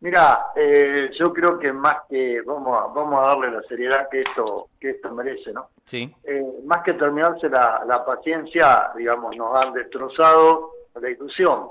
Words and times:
Mira, 0.00 0.52
eh, 0.54 1.10
yo 1.18 1.32
creo 1.32 1.58
que 1.58 1.72
más 1.72 2.02
que 2.08 2.40
vamos 2.42 2.78
a, 2.78 2.86
vamos 2.92 3.18
a 3.18 3.26
darle 3.28 3.50
la 3.50 3.62
seriedad 3.62 4.08
que 4.08 4.20
esto 4.20 4.68
que 4.78 4.90
esto 4.90 5.12
merece, 5.12 5.52
¿no? 5.52 5.70
Sí. 5.84 6.14
Eh, 6.22 6.44
más 6.64 6.82
que 6.84 6.94
terminarse 6.94 7.48
la, 7.48 7.82
la 7.86 8.04
paciencia, 8.04 8.92
digamos, 8.96 9.36
nos 9.36 9.56
han 9.56 9.72
destrozado 9.72 10.70
la 11.00 11.10
ilusión. 11.10 11.68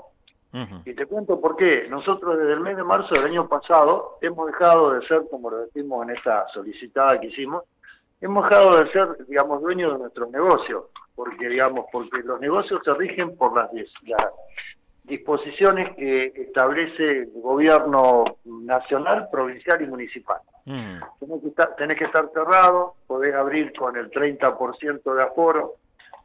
Y 0.84 0.94
te 0.94 1.06
cuento 1.06 1.40
por 1.40 1.56
qué. 1.56 1.86
Nosotros 1.88 2.38
desde 2.38 2.54
el 2.54 2.60
mes 2.60 2.76
de 2.76 2.82
marzo 2.82 3.14
del 3.14 3.26
año 3.26 3.46
pasado 3.48 4.18
hemos 4.22 4.46
dejado 4.46 4.92
de 4.92 5.06
ser, 5.06 5.22
como 5.30 5.50
lo 5.50 5.58
decimos 5.58 6.02
en 6.04 6.16
esta 6.16 6.48
solicitada 6.48 7.20
que 7.20 7.26
hicimos, 7.26 7.64
hemos 8.20 8.48
dejado 8.48 8.82
de 8.82 8.90
ser, 8.90 9.26
digamos, 9.26 9.60
dueños 9.60 9.92
de 9.92 9.98
nuestros 9.98 10.30
negocios, 10.30 10.84
porque, 11.14 11.48
digamos, 11.48 11.84
porque 11.92 12.22
los 12.24 12.40
negocios 12.40 12.80
se 12.82 12.94
rigen 12.94 13.36
por 13.36 13.54
las, 13.54 13.70
las 13.72 14.32
disposiciones 15.08 15.96
que 15.96 16.32
establece 16.36 17.22
el 17.22 17.30
gobierno 17.34 18.24
nacional, 18.44 19.28
provincial 19.30 19.80
y 19.82 19.86
municipal. 19.86 20.38
Mm. 20.66 21.00
Tenés 21.20 21.42
que 21.42 21.48
estar, 21.48 21.76
tenés 21.76 21.98
que 21.98 22.04
estar 22.04 22.30
cerrado, 22.32 22.94
podés 23.06 23.34
abrir 23.34 23.72
con 23.72 23.96
el 23.96 24.10
30% 24.10 25.14
de 25.14 25.22
aforo, 25.22 25.76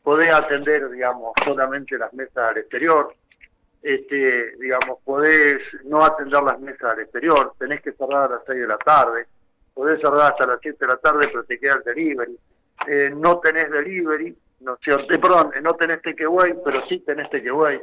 podés 0.04 0.34
atender, 0.34 0.90
digamos, 0.90 1.32
solamente 1.46 1.98
las 1.98 2.14
mesas 2.14 2.50
al 2.50 2.58
exterior, 2.58 3.16
este, 3.82 4.56
digamos, 4.58 5.00
podés 5.04 5.62
no 5.86 6.04
atender 6.04 6.44
las 6.44 6.60
mesas 6.60 6.84
al 6.84 7.00
exterior, 7.00 7.54
tenés 7.58 7.82
que 7.82 7.94
cerrar 7.94 8.32
a 8.32 8.36
las 8.36 8.44
6 8.46 8.60
de 8.60 8.68
la 8.68 8.78
tarde, 8.78 9.28
podés 9.74 10.00
cerrar 10.02 10.32
hasta 10.32 10.46
las 10.46 10.60
7 10.62 10.78
de 10.80 10.88
la 10.88 10.98
tarde, 10.98 11.28
pero 11.32 11.44
te 11.46 11.60
queda 11.60 11.76
el 11.76 11.84
delivery. 11.84 12.38
Eh, 12.88 13.14
no 13.16 13.40
tenés 13.40 13.72
delivery, 13.72 14.36
no, 14.60 14.78
cierto? 14.84 15.14
Eh, 15.14 15.20
perdón, 15.20 15.52
eh, 15.56 15.62
no 15.62 15.74
tenés 15.74 16.02
takeaway, 16.02 16.54
pero 16.64 16.86
sí 16.88 17.00
tenés 17.00 17.30
takeaway. 17.30 17.82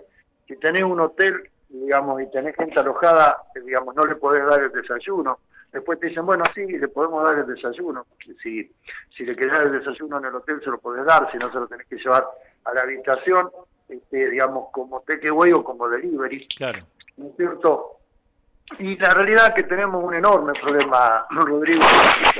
Si 0.51 0.57
tenés 0.57 0.83
un 0.83 0.99
hotel, 0.99 1.49
digamos, 1.69 2.21
y 2.21 2.27
tenés 2.33 2.57
gente 2.57 2.81
alojada, 2.81 3.39
digamos, 3.65 3.95
no 3.95 4.03
le 4.03 4.17
podés 4.17 4.45
dar 4.45 4.61
el 4.61 4.73
desayuno. 4.73 5.39
Después 5.73 6.01
te 6.01 6.09
dicen, 6.09 6.27
bueno, 6.27 6.43
sí, 6.53 6.67
le 6.67 6.89
podemos 6.89 7.23
dar 7.23 7.39
el 7.39 7.47
desayuno. 7.47 8.05
Si, 8.43 8.69
si 9.17 9.25
le 9.25 9.37
querés 9.37 9.53
dar 9.53 9.63
el 9.63 9.79
desayuno 9.79 10.19
en 10.19 10.25
el 10.25 10.35
hotel, 10.35 10.61
se 10.65 10.71
lo 10.71 10.79
podés 10.79 11.07
dar, 11.07 11.31
si 11.31 11.39
no, 11.39 11.53
se 11.53 11.61
lo 11.61 11.69
tenés 11.69 11.87
que 11.87 11.99
llevar 11.99 12.27
a 12.65 12.75
la 12.75 12.83
habitación, 12.83 13.49
este, 13.89 14.29
digamos, 14.29 14.71
como 14.73 15.03
takeaway 15.03 15.53
o 15.53 15.63
como 15.63 15.89
delivery. 15.89 16.49
Claro. 16.57 16.81
¿no 17.17 17.29
es 17.29 17.37
cierto? 17.37 17.99
Y 18.81 18.97
la 18.97 19.11
realidad 19.11 19.47
es 19.51 19.55
que 19.55 19.69
tenemos 19.69 20.03
un 20.03 20.15
enorme 20.15 20.53
problema, 20.61 21.27
Rodrigo. 21.31 21.85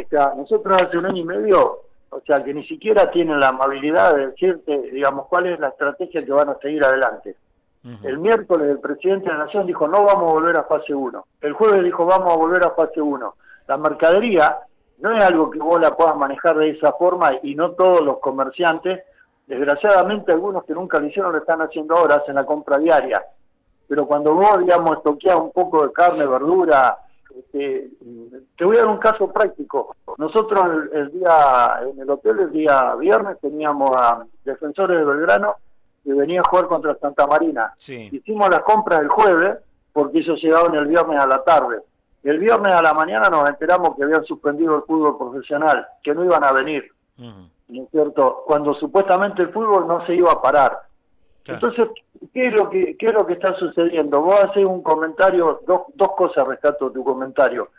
O 0.05 0.09
sea, 0.09 0.33
nosotros 0.37 0.83
hace 0.83 0.99
un 0.99 1.07
año 1.07 1.23
y 1.23 1.27
medio, 1.27 1.83
o 2.09 2.21
sea, 2.27 2.43
que 2.43 2.53
ni 2.53 2.67
siquiera 2.67 3.09
tienen 3.13 3.39
la 3.39 3.51
amabilidad 3.51 4.17
de 4.17 4.27
decirte, 4.29 4.91
digamos, 4.91 5.29
cuál 5.29 5.47
es 5.47 5.61
la 5.61 5.69
estrategia 5.69 6.25
que 6.25 6.33
van 6.33 6.49
a 6.49 6.59
seguir 6.59 6.85
adelante. 6.85 7.37
El 7.83 8.19
miércoles 8.19 8.69
el 8.69 8.79
presidente 8.79 9.27
de 9.27 9.33
la 9.33 9.45
Nación 9.45 9.67
dijo, 9.67 9.89
no 9.89 10.05
vamos 10.05 10.31
a 10.31 10.35
volver 10.35 10.59
a 10.59 10.65
fase 10.65 10.95
1. 10.95 11.27
El 11.41 11.53
jueves 11.55 11.83
dijo, 11.83 12.05
vamos 12.05 12.31
a 12.31 12.37
volver 12.37 12.63
a 12.65 12.73
fase 12.73 13.01
1. 13.01 13.35
La 13.69 13.77
mercadería 13.79 14.59
no 14.99 15.17
es 15.17 15.25
algo 15.25 15.51
que 15.51 15.59
vos 15.59 15.81
la 15.81 15.97
puedas 15.97 16.15
manejar 16.17 16.59
de 16.59 16.71
esa 16.71 16.93
forma 16.93 17.31
y 17.43 17.55
no 17.55 17.71
todos 17.73 18.03
los 18.03 18.19
comerciantes. 18.19 19.03
Desgraciadamente 19.47 20.31
algunos 20.31 20.65
que 20.65 20.75
nunca 20.75 21.01
lo 21.01 21.07
hicieron 21.07 21.33
lo 21.33 21.39
están 21.39 21.63
haciendo 21.63 21.97
ahora, 21.97 22.17
hacen 22.17 22.35
la 22.35 22.45
compra 22.45 22.77
diaria. 22.77 23.25
Pero 23.89 24.07
cuando 24.07 24.35
vos, 24.35 24.59
digamos, 24.61 25.03
toqueás 25.03 25.39
un 25.39 25.51
poco 25.51 25.87
de 25.87 25.93
carne, 25.93 26.27
verdura, 26.27 26.99
este, 27.35 27.91
te 28.57 28.65
voy 28.65 28.77
a 28.77 28.81
dar 28.81 28.89
un 28.89 28.99
caso 28.99 29.33
práctico. 29.33 29.97
Nosotros 30.19 30.65
el, 30.93 30.99
el 30.99 31.13
día, 31.13 31.81
en 31.91 31.99
el 31.99 32.11
hotel 32.11 32.41
el 32.41 32.53
día 32.53 32.95
viernes 32.97 33.39
teníamos 33.41 33.91
a 33.97 34.23
defensores 34.45 34.99
de 34.99 35.05
Belgrano 35.05 35.57
que 36.05 36.13
venía 36.15 36.41
a 36.41 36.49
jugar 36.49 36.67
contra 36.67 36.97
Santa 36.97 37.27
Marina. 37.27 37.73
Sí. 37.79 38.09
Hicimos 38.13 38.49
las 38.51 38.61
compras 38.61 39.01
el 39.01 39.09
jueves 39.09 39.59
porque 39.93 40.19
ellos 40.19 40.41
llegaban 40.43 40.75
el 40.75 40.87
viernes 40.87 41.21
a 41.21 41.27
la 41.27 41.43
tarde. 41.43 41.81
El 42.23 42.39
viernes 42.39 42.73
a 42.73 42.83
la 42.83 42.93
mañana 42.93 43.29
nos 43.31 43.49
enteramos 43.49 43.97
que 43.97 44.05
habían 44.05 44.25
suspendido 44.25 44.77
el 44.77 44.83
fútbol 44.83 45.17
profesional, 45.17 45.87
que 46.03 46.15
no 46.15 46.25
iban 46.25 46.45
a 46.45 46.53
venir. 46.53 46.91
¿no 47.17 47.83
es 47.85 47.91
cierto? 47.91 48.43
Cuando 48.47 48.75
supuestamente 48.75 49.43
el 49.43 49.51
fútbol 49.51 49.87
no 49.87 50.05
se 50.07 50.15
iba 50.15 50.33
a 50.33 50.43
parar. 50.43 50.79
Claro. 51.43 51.69
Entonces, 51.69 51.89
¿qué 52.33 52.49
es 52.49 52.53
lo 52.53 52.69
que 52.69 52.97
qué 52.99 53.07
es 53.07 53.13
lo 53.13 53.27
que 53.27 53.35
está 53.35 53.55
sucediendo? 53.55 54.21
Vos 54.21 54.37
haces 54.43 54.65
un 54.65 54.83
comentario, 54.83 55.61
dos, 55.67 55.83
dos 55.95 56.13
cosas 56.13 56.47
rescato 56.47 56.89
de 56.89 56.95
tu 56.95 57.05
comentario. 57.05 57.71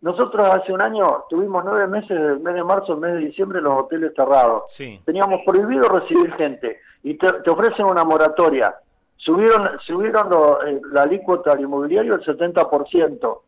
Nosotros 0.00 0.52
hace 0.52 0.72
un 0.72 0.82
año 0.82 1.24
tuvimos 1.30 1.64
nueve 1.64 1.86
meses, 1.86 2.10
del 2.10 2.40
mes 2.40 2.54
de 2.54 2.64
marzo 2.64 2.92
al 2.92 2.98
mes 2.98 3.14
de 3.14 3.20
diciembre, 3.20 3.60
los 3.60 3.84
hoteles 3.84 4.12
cerrados. 4.14 4.64
Sí. 4.66 5.00
Teníamos 5.04 5.40
prohibido 5.46 5.88
recibir 5.88 6.32
gente 6.34 6.78
y 7.04 7.14
te, 7.16 7.28
te 7.44 7.50
ofrecen 7.50 7.86
una 7.86 8.02
moratoria. 8.04 8.74
Subieron 9.16 9.78
subieron 9.86 10.28
lo- 10.28 10.62
eh, 10.66 10.80
la 10.92 11.02
alícuota 11.02 11.52
al 11.52 11.60
inmobiliario 11.60 12.14
el 12.16 12.24
70%. 12.24 13.40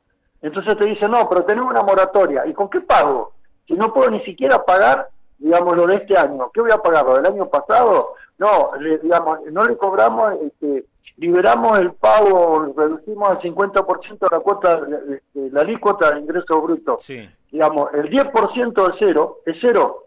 Entonces 0.43 0.77
te 0.78 0.84
dicen, 0.84 1.11
no, 1.11 1.28
pero 1.28 1.44
tenemos 1.44 1.71
una 1.71 1.83
moratoria. 1.83 2.47
¿Y 2.47 2.53
con 2.55 2.71
qué 2.71 2.81
pago? 2.83 3.33
Si 3.67 3.75
no 3.75 3.93
puedo 3.93 4.11
ni 4.11 4.21
siquiera 4.25 4.65
pagar, 4.65 5.09
digamos, 5.39 5.77
lo 5.77 5.87
de 5.87 5.97
este 5.97 6.17
año. 6.17 6.50
¿Qué 6.55 6.61
voy 6.61 6.71
a 6.71 6.78
pagar? 6.78 7.05
¿Lo 7.05 7.17
del 7.17 7.27
año 7.27 7.47
pasado? 7.49 8.15
No, 8.39 8.71
le, 8.78 8.99
digamos, 8.99 9.41
no 9.50 9.65
le 9.65 9.77
cobramos, 9.77 10.34
este, 10.43 10.84
liberamos 11.17 11.78
el 11.78 11.93
pago, 11.93 12.73
reducimos 12.77 13.28
al 13.31 13.41
50% 13.41 14.28
la 14.31 14.41
cuota, 14.41 14.81
de- 14.83 15.23
la 15.50 15.62
alícuota 15.62 16.11
de 16.12 16.21
ingreso 16.21 16.61
bruto 16.61 16.97
Sí. 16.99 17.28
digamos, 17.50 17.88
el 17.94 18.11
10% 18.11 18.87
de 18.87 18.94
cero 18.99 19.38
es 19.47 19.56
cero, 19.61 20.05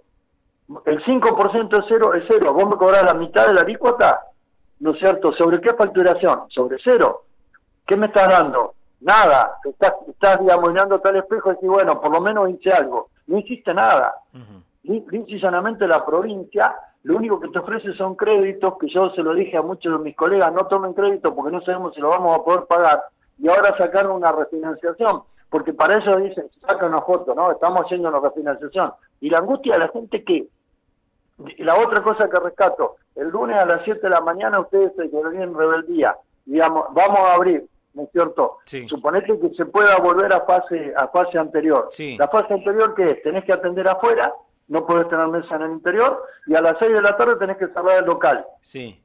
el 0.86 1.04
5% 1.04 1.70
de 1.70 1.84
cero 1.88 2.14
es 2.14 2.24
cero, 2.28 2.54
vos 2.54 2.66
me 2.66 2.76
cobrás 2.76 3.04
la 3.04 3.14
mitad 3.14 3.48
de 3.48 3.54
la 3.54 3.62
alícuota, 3.62 4.22
¿no 4.80 4.92
es 4.92 5.00
cierto? 5.00 5.34
¿Sobre 5.34 5.60
qué 5.62 5.74
facturación? 5.74 6.44
Sobre 6.50 6.78
cero. 6.84 7.24
¿Qué 7.86 7.96
me 7.96 8.08
estás 8.08 8.30
dando? 8.30 8.76
Nada. 9.02 9.58
Estás, 9.64 9.94
estás 10.08 10.40
digamos, 10.40 10.72
mirándote 10.72 11.10
al 11.10 11.18
espejo 11.18 11.52
y 11.52 11.56
decís, 11.56 11.70
bueno, 11.70 12.00
por 12.00 12.12
lo 12.12 12.22
menos 12.22 12.50
hice 12.50 12.72
algo. 12.72 13.10
No 13.28 13.40
hiciste 13.40 13.74
nada. 13.74 14.14
Lisa 14.84 15.08
y 15.12 15.40
llanamente 15.40 15.88
la 15.88 16.06
provincia, 16.06 16.76
lo 17.04 17.18
único 17.18 17.40
que 17.40 17.50
te 17.50 17.60
ofrece 17.60 17.94
son 17.94 18.16
créditos, 18.16 18.78
que 18.80 18.88
yo 18.90 19.10
se 19.12 19.22
lo 19.22 19.34
dije 19.34 19.58
a 19.58 19.62
muchos 19.62 19.98
de 19.98 20.04
mis 20.04 20.16
colegas, 20.16 20.52
no 20.54 20.66
tomen 20.68 20.94
crédito 20.94 21.34
porque 21.36 21.52
no 21.52 21.62
sabemos 21.62 21.94
si 21.94 22.02
lo 22.02 22.10
vamos 22.10 22.36
a 22.36 22.44
poder 22.44 22.66
pagar, 22.66 23.04
y 23.38 23.48
ahora 23.48 23.76
sacaron 23.78 24.14
una 24.14 24.32
refinanciación, 24.32 25.24
porque 25.50 25.74
para 25.74 25.98
eso 25.98 26.18
dicen, 26.18 26.50
saca 26.62 26.86
una 26.86 27.02
foto, 27.02 27.34
¿no? 27.34 27.52
Estamos 27.52 27.82
haciendo 27.82 28.10
una 28.10 28.20
refinanciación. 28.20 28.94
Y 29.22 29.30
la 29.30 29.40
angustia 29.40 29.74
de 29.74 29.80
la 29.80 29.88
gente 29.90 30.24
que, 30.24 30.48
y 31.58 31.64
la 31.64 31.78
otra 31.80 32.04
cosa 32.04 32.30
que 32.30 32.40
rescato, 32.40 32.98
el 33.16 33.30
lunes 33.30 33.62
a 33.62 33.66
las 33.66 33.84
7 33.84 34.00
de 34.02 34.10
la 34.10 34.22
mañana 34.22 34.60
ustedes 34.60 34.92
se 34.96 35.10
quedaron 35.10 35.42
en 35.42 35.54
rebeldía, 35.54 36.16
digamos, 36.46 36.86
vamos 36.94 37.20
a 37.20 37.34
abrir, 37.34 37.66
¿no 37.94 38.04
es 38.04 38.12
cierto? 38.12 38.58
Sí. 38.66 38.88
Suponete 38.88 39.40
que 39.40 39.50
se 39.56 39.66
pueda 39.66 39.96
volver 39.98 40.34
a 40.34 40.42
fase 40.42 40.94
a 40.96 41.08
fase 41.08 41.38
anterior. 41.38 41.88
Sí. 41.92 42.18
La 42.18 42.28
fase 42.28 42.54
anterior 42.54 42.94
que 42.96 43.12
es, 43.12 43.24
tenés 43.24 43.46
que 43.46 43.54
atender 43.54 43.88
afuera, 43.88 44.34
no 44.68 44.86
podés 44.86 45.08
tener 45.10 45.28
mesa 45.28 45.56
en 45.56 45.62
el 45.64 45.72
interior, 45.72 46.24
y 46.48 46.56
a 46.56 46.62
las 46.62 46.78
6 46.80 46.92
de 46.92 47.02
la 47.02 47.16
tarde 47.16 47.36
tenés 47.38 47.58
que 47.58 47.68
cerrar 47.68 48.00
el 48.00 48.06
local. 48.06 48.46
Sí. 48.62 49.02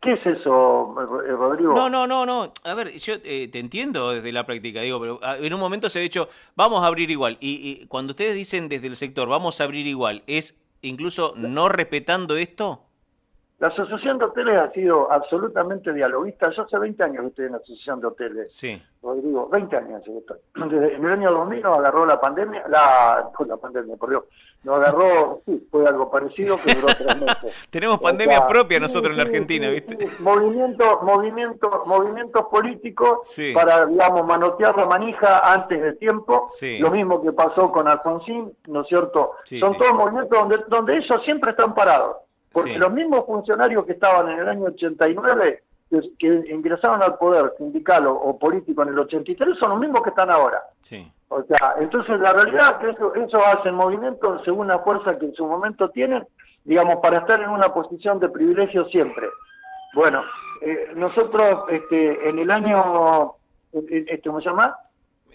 ¿Qué 0.00 0.12
es 0.12 0.24
eso, 0.26 0.94
eh, 1.26 1.32
Rodrigo? 1.32 1.74
No, 1.74 1.90
no, 1.90 2.06
no, 2.06 2.24
no. 2.24 2.52
A 2.62 2.74
ver, 2.74 2.92
yo 2.92 3.14
eh, 3.24 3.48
te 3.48 3.58
entiendo 3.58 4.12
desde 4.12 4.30
la 4.30 4.46
práctica, 4.46 4.80
digo, 4.80 5.00
pero 5.00 5.18
ah, 5.22 5.36
en 5.38 5.52
un 5.52 5.58
momento 5.58 5.88
se 5.88 5.98
ha 5.98 6.02
dicho, 6.02 6.28
vamos 6.54 6.84
a 6.84 6.86
abrir 6.86 7.10
igual. 7.10 7.36
Y, 7.40 7.80
y 7.82 7.86
cuando 7.88 8.12
ustedes 8.12 8.36
dicen 8.36 8.68
desde 8.68 8.86
el 8.86 8.94
sector, 8.94 9.28
vamos 9.28 9.60
a 9.60 9.64
abrir 9.64 9.88
igual, 9.88 10.22
¿es 10.28 10.54
incluso 10.82 11.34
no 11.36 11.68
respetando 11.68 12.36
esto? 12.36 12.87
La 13.58 13.68
Asociación 13.68 14.18
de 14.18 14.24
Hoteles 14.26 14.62
ha 14.62 14.70
sido 14.70 15.10
absolutamente 15.10 15.92
dialoguista. 15.92 16.48
Yo 16.52 16.62
hace 16.62 16.78
20 16.78 17.02
años 17.02 17.22
que 17.22 17.26
estoy 17.26 17.46
en 17.46 17.52
la 17.52 17.58
Asociación 17.58 18.00
de 18.00 18.06
Hoteles. 18.06 18.54
Sí. 18.54 18.80
Rodrigo, 19.02 19.48
20 19.48 19.76
años 19.76 20.02
que 20.04 20.16
estoy. 20.16 20.38
Desde, 20.70 20.94
en 20.94 21.04
el 21.04 21.12
año 21.12 21.32
2000 21.32 21.62
nos 21.62 21.76
agarró 21.76 22.06
la 22.06 22.20
pandemia, 22.20 22.62
la, 22.68 23.28
pandemia, 23.60 23.96
por 23.96 24.10
Dios, 24.10 24.24
nos 24.62 24.76
agarró, 24.76 25.42
sí, 25.46 25.66
fue 25.72 25.84
algo 25.88 26.08
parecido 26.08 26.56
que 26.64 26.72
duró 26.72 26.86
tres 26.86 27.20
meses. 27.20 27.68
Tenemos 27.70 27.96
O 27.96 28.00
pandemia 28.00 28.38
sea, 28.38 28.46
propia 28.46 28.76
sí, 28.76 28.82
nosotros 28.82 29.10
en 29.10 29.16
la 29.16 29.22
Argentina, 29.24 29.66
sí, 29.66 29.72
¿viste? 29.72 30.06
sí. 30.06 30.22
Movimientos, 30.22 31.02
movimientos, 31.02 31.86
movimientos 31.86 32.46
políticos 32.52 33.36
para, 33.54 33.86
digamos, 33.86 34.24
manotear 34.24 34.76
la 34.76 34.86
manija 34.86 35.52
antes 35.52 35.82
de 35.82 35.94
tiempo. 35.94 36.46
Sí. 36.48 36.78
Lo 36.78 36.92
mismo 36.92 37.20
que 37.20 37.32
pasó 37.32 37.72
con 37.72 37.88
Alfonsín, 37.88 38.52
¿no 38.68 38.82
es 38.82 38.86
cierto? 38.86 39.32
Sí, 39.44 39.58
Son 39.58 39.76
todos 39.76 39.94
movimientos 39.94 40.38
donde, 40.38 40.58
donde 40.68 40.96
ellos 40.98 41.20
siempre 41.24 41.50
están 41.50 41.74
parados. 41.74 42.18
Porque 42.52 42.72
Sí. 42.72 42.78
los 42.78 42.92
mismos 42.92 43.26
funcionarios 43.26 43.84
que 43.84 43.92
estaban 43.92 44.28
en 44.30 44.38
el 44.40 44.48
año 44.48 44.64
89, 44.66 45.62
que, 45.90 46.00
que 46.18 46.26
ingresaron 46.52 47.02
al 47.02 47.16
poder 47.18 47.52
sindical 47.58 48.06
o, 48.06 48.14
o 48.14 48.38
político 48.38 48.82
en 48.82 48.88
el 48.90 48.98
83, 48.98 49.58
son 49.58 49.70
los 49.70 49.80
mismos 49.80 50.02
que 50.02 50.10
están 50.10 50.30
ahora. 50.30 50.62
Sí. 50.80 51.10
O 51.28 51.42
sea, 51.42 51.74
entonces 51.78 52.18
la 52.20 52.32
realidad 52.32 52.76
es 52.80 52.86
que 52.86 52.90
eso, 52.92 53.14
eso 53.14 53.44
hacen 53.44 53.74
movimientos 53.74 54.40
según 54.44 54.68
la 54.68 54.78
fuerza 54.78 55.18
que 55.18 55.26
en 55.26 55.34
su 55.34 55.46
momento 55.46 55.90
tienen, 55.90 56.26
digamos, 56.64 56.96
para 57.02 57.18
estar 57.18 57.40
en 57.40 57.50
una 57.50 57.68
posición 57.68 58.18
de 58.18 58.28
privilegio 58.30 58.86
siempre. 58.86 59.28
Bueno, 59.94 60.22
eh, 60.62 60.92
nosotros 60.96 61.64
este, 61.68 62.28
en 62.28 62.38
el 62.38 62.50
año, 62.50 63.34
eh, 63.72 63.84
eh, 63.90 64.04
este, 64.08 64.28
¿cómo 64.28 64.40
se 64.40 64.48
llama? 64.48 64.74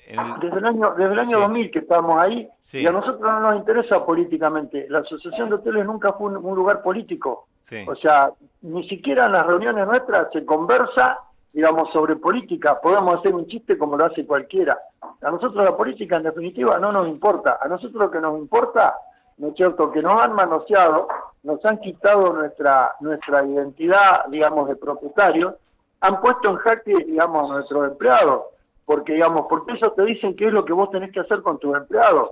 En 0.08 0.20
el- 0.20 0.40
Desde 0.40 0.58
el 0.58 0.66
año, 0.66 0.92
desde 0.98 1.14
el 1.14 1.20
año 1.20 1.30
Sí. 1.30 1.36
2000 1.40 1.72
que 1.72 1.80
estamos 1.80 2.18
ahí, 2.18 2.50
Sí. 2.60 2.80
y 2.82 2.88
a 2.88 2.92
nosotros 2.92 3.22
no 3.22 3.40
nos 3.40 3.56
interesa 3.58 4.06
políticamente. 4.06 4.86
La 4.90 5.00
Asociación 5.00 5.50
de 5.50 5.56
Hoteles 5.56 5.86
nunca 5.86 6.14
fue 6.14 6.28
un, 6.28 6.38
un 6.38 6.56
lugar 6.56 6.82
político. 6.82 7.48
sí. 7.62 7.86
O 7.88 7.96
sea, 7.96 8.30
ni 8.64 8.88
siquiera 8.90 9.26
en 9.26 9.32
las 9.32 9.46
reuniones 9.48 9.88
nuestras 9.88 10.32
se 10.34 10.46
conversa 10.46 11.20
digamos, 11.54 11.92
sobre 11.94 12.16
política, 12.16 12.82
podemos 12.82 13.20
hacer 13.20 13.36
un 13.36 13.46
chiste 13.46 13.78
como 13.78 13.96
lo 13.96 14.08
hace 14.08 14.26
cualquiera. 14.26 14.76
A 15.22 15.30
nosotros 15.30 15.64
la 15.64 15.78
política, 15.78 16.16
en 16.16 16.24
definitiva, 16.24 16.80
no 16.80 16.92
nos 16.92 17.08
importa. 17.08 17.60
A 17.62 17.68
nosotros 17.68 17.94
lo 17.94 18.10
que 18.10 18.20
nos 18.20 18.40
importa, 18.40 18.96
¿no 19.38 19.50
es 19.50 19.56
cierto?, 19.56 19.92
que 19.92 20.02
nos 20.02 20.16
han 20.16 20.34
manoseado, 20.34 21.08
nos 21.44 21.64
han 21.64 21.78
quitado 21.78 22.34
nuestra, 22.34 22.94
nuestra 23.02 23.46
identidad, 23.46 24.26
digamos, 24.30 24.68
de 24.68 24.78
propietario, 24.78 25.58
han 26.02 26.20
puesto 26.22 26.50
en 26.50 26.56
jaque, 26.56 26.96
digamos, 27.06 27.52
a 27.52 27.54
nuestros 27.54 27.88
empleados, 27.88 28.46
porque, 28.86 29.14
digamos, 29.14 29.46
porque 29.50 29.74
ellos 29.74 29.96
te 29.96 30.04
dicen 30.04 30.36
qué 30.36 30.48
es 30.48 30.54
lo 30.54 30.66
que 30.66 30.74
vos 30.74 30.92
tenés 30.92 31.12
que 31.12 31.22
hacer 31.22 31.42
con 31.42 31.60
tus 31.60 31.76
empleados. 31.76 32.32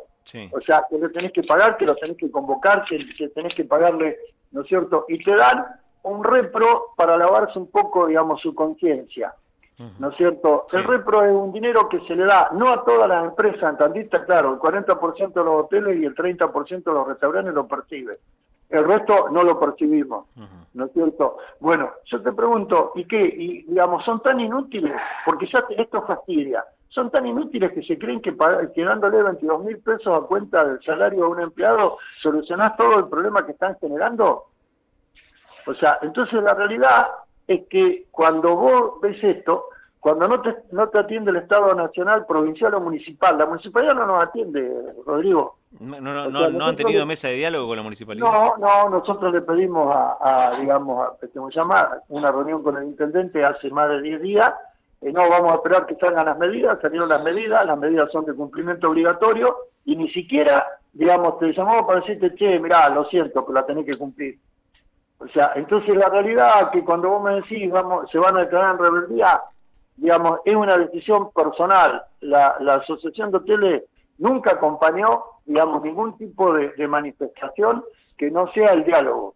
O 0.52 0.62
sea, 0.62 0.86
que 0.90 0.98
le 0.98 1.10
tenés 1.10 1.32
que 1.32 1.44
pagar, 1.44 1.78
que 1.78 1.86
los 1.86 2.00
tenés 2.00 2.18
que 2.18 2.30
convocar, 2.30 2.86
que, 2.86 3.00
que 3.18 3.30
tenés 3.30 3.54
que 3.56 3.66
pagarle, 3.66 4.18
¿no 4.52 4.62
es 4.62 4.68
cierto? 4.68 5.06
Y 5.08 5.24
te 5.24 5.36
dan 5.36 5.66
un 6.04 6.24
repro 6.24 6.94
para 6.96 7.18
lavarse 7.18 7.58
un 7.58 7.70
poco, 7.70 8.08
digamos, 8.08 8.42
su 8.42 8.54
conciencia. 8.54 9.34
¿No 9.98 10.12
es 10.12 10.18
cierto? 10.18 10.68
El 10.74 10.84
repro 10.84 11.24
es 11.24 11.32
un 11.32 11.52
dinero 11.52 11.90
que 11.90 12.00
se 12.02 12.16
le 12.16 12.26
da 12.26 12.50
no 12.54 12.72
a 12.72 12.84
todas 12.84 13.10
las 13.10 13.26
empresas, 13.26 13.64
en 13.64 13.78
Tandita, 13.78 14.24
claro, 14.26 14.54
el 14.54 14.60
40% 14.60 15.34
de 15.34 15.44
los 15.44 15.66
hoteles 15.66 16.00
y 16.00 16.06
el 16.06 16.14
30% 16.14 16.84
de 16.84 16.94
los 16.94 17.08
restaurantes 17.08 17.52
lo 17.52 17.68
percibe. 17.68 18.20
El 18.72 18.86
resto 18.86 19.30
no 19.30 19.44
lo 19.44 19.60
percibimos, 19.60 20.28
¿no 20.74 20.86
es 20.86 20.94
cierto? 20.94 21.38
Bueno, 21.60 21.92
yo 22.06 22.22
te 22.22 22.32
pregunto, 22.32 22.94
¿y 22.96 23.06
qué? 23.06 23.22
Y, 23.22 23.64
digamos, 23.64 24.06
son 24.06 24.22
tan 24.22 24.40
inútiles, 24.40 24.94
porque 25.26 25.48
ya 25.52 25.64
esto 25.78 26.02
fastidia, 26.04 26.64
son 26.88 27.12
tan 27.12 27.26
inútiles 27.26 27.74
que 27.74 27.84
se 27.84 27.98
creen 27.98 28.22
que, 28.22 28.36
que 28.74 28.84
dándole 28.84 29.24
22 29.24 29.64
mil 29.66 29.78
pesos 29.80 30.16
a 30.16 30.22
cuenta 30.22 30.64
del 30.64 30.82
salario 30.84 31.26
a 31.26 31.30
un 31.30 31.42
empleado 31.42 31.98
solucionás 32.22 32.78
todo 32.78 33.00
el 33.00 33.08
problema 33.08 33.46
que 33.46 33.52
están 33.52 33.78
generando. 33.80 34.46
O 35.68 35.74
sea, 35.76 36.00
entonces 36.02 36.42
la 36.42 36.54
realidad 36.54 37.08
es 37.48 37.68
que 37.68 38.06
cuando 38.12 38.56
vos 38.56 39.02
ves 39.02 39.22
esto, 39.22 39.66
cuando 40.02 40.28
no 40.28 40.42
te, 40.42 40.56
no 40.72 40.90
te 40.90 40.98
atiende 40.98 41.30
el 41.30 41.38
Estado 41.38 41.76
Nacional, 41.76 42.26
provincial 42.26 42.74
o 42.74 42.82
municipal, 42.82 43.38
la 43.38 43.46
municipalidad 43.46 43.94
no 43.94 44.08
nos 44.08 44.24
atiende, 44.24 44.68
Rodrigo. 45.06 45.60
No, 45.80 46.02
no, 46.02 46.28
no, 46.28 46.50
no 46.50 46.66
han 46.66 46.76
tenido 46.76 47.06
mesa 47.06 47.28
de 47.28 47.36
diálogo 47.36 47.68
con 47.68 47.78
la 47.78 47.84
municipalidad. 47.84 48.26
No, 48.26 48.58
no, 48.58 48.90
nosotros 48.90 49.32
le 49.32 49.42
pedimos 49.42 49.96
a, 49.96 50.58
digamos, 50.60 51.08
a, 51.08 51.28
¿cómo 51.32 51.52
se 51.52 51.60
llama? 51.60 52.00
Una 52.10 52.32
reunión 52.32 52.64
con 52.64 52.78
el 52.78 52.86
intendente 52.86 53.46
hace 53.46 53.70
más 53.70 53.90
de 53.90 54.02
10 54.02 54.22
días. 54.24 54.52
Eh, 55.02 55.12
no, 55.12 55.30
vamos 55.30 55.52
a 55.52 55.56
esperar 55.58 55.86
que 55.86 55.96
salgan 55.96 56.26
las 56.26 56.38
medidas, 56.40 56.80
salieron 56.82 57.08
las 57.08 57.22
medidas, 57.22 57.64
las 57.64 57.78
medidas 57.78 58.12
son 58.12 58.26
de 58.26 58.34
cumplimiento 58.34 58.90
obligatorio 58.90 59.56
y 59.86 59.96
ni 59.96 60.10
siquiera, 60.10 60.66
digamos, 60.94 61.38
te 61.38 61.54
llamamos 61.54 61.86
para 61.86 62.00
decirte, 62.00 62.34
che, 62.34 62.60
mirá, 62.60 62.90
lo 62.90 63.06
siento, 63.06 63.46
pero 63.46 63.54
la 63.54 63.68
tenés 63.68 63.86
que 63.86 63.98
cumplir. 64.00 64.40
O 65.20 65.28
sea, 65.28 65.52
entonces 65.54 65.96
la 65.96 66.10
realidad 66.10 66.64
es 66.64 66.68
que 66.70 66.84
cuando 66.84 67.10
vos 67.10 67.24
me 67.24 67.36
decís, 67.36 67.70
vamos, 67.70 68.10
se 68.10 68.18
van 68.18 68.36
a 68.36 68.40
declarar 68.40 68.72
en 68.72 68.84
rebeldía, 68.84 69.40
digamos, 69.98 70.40
es 70.46 70.56
una 70.56 70.78
decisión 70.78 71.32
personal. 71.32 72.04
La, 72.22 72.56
la 72.60 72.76
Asociación 72.76 73.32
de 73.32 73.38
Hoteles 73.38 73.84
nunca 74.18 74.52
acompañó, 74.52 75.24
digamos, 75.46 75.82
ningún 75.84 76.18
tipo 76.18 76.54
de, 76.54 76.88
manifestación 76.88 77.84
que 78.18 78.30
no 78.32 78.52
sea 78.54 78.74
el 78.74 78.84
diálogo. 78.84 79.36